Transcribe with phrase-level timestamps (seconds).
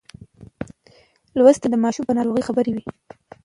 [1.37, 2.83] لوستې میندې د ماشوم پر ناروغۍ خبر وي.